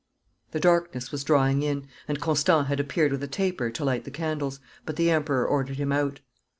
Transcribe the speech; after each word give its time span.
The 0.49 0.59
darkness 0.59 1.11
was 1.11 1.23
drawing 1.23 1.61
in, 1.61 1.85
and 2.07 2.19
Constant 2.19 2.65
had 2.65 2.79
appeared 2.79 3.11
with 3.11 3.21
a 3.21 3.27
taper 3.27 3.69
to 3.69 3.85
light 3.85 4.03
the 4.03 4.09
candles, 4.09 4.59
but 4.83 4.95
the 4.95 5.11
Emperor 5.11 5.45
ordered 5.45 5.77
him 5.77 5.91
out. 5.91 6.21